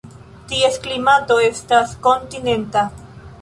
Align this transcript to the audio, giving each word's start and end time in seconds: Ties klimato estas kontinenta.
Ties 0.53 0.79
klimato 0.85 1.37
estas 1.49 1.93
kontinenta. 2.09 2.85